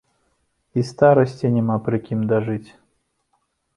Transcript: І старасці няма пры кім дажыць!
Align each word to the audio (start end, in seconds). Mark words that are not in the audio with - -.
І 0.79 0.85
старасці 0.91 1.53
няма 1.57 1.77
пры 1.89 1.97
кім 2.07 2.27
дажыць! 2.33 2.69